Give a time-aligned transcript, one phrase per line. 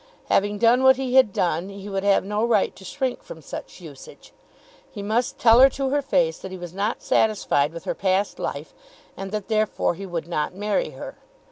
[0.29, 3.79] Having done what he had done he would have no right to shrink from such
[3.79, 4.33] usage.
[4.89, 8.39] He must tell her to her face that he was not satisfied with her past
[8.39, 8.73] life,
[9.15, 11.17] and that therefore he would not marry her.